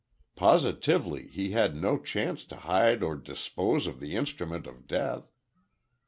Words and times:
Positively 0.35 1.27
he 1.27 1.51
had 1.51 1.75
no 1.75 1.99
chance 1.99 2.43
to 2.45 2.55
hide 2.55 3.03
or 3.03 3.15
dispose 3.15 3.85
of 3.85 3.99
the 3.99 4.15
instrument 4.15 4.65
of 4.65 4.87
death." 4.87 5.31